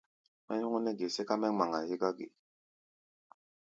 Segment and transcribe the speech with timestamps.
[0.45, 2.25] Mɛ́ nyɔ́ŋ nɛ́ ge sɛ́ká mɛ́ ŋmaŋa hégɔ́ ge?